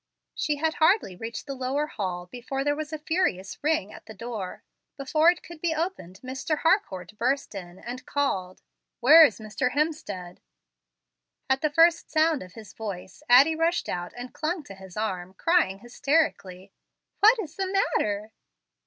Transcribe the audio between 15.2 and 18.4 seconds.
crying hysterically, "What is the matter?"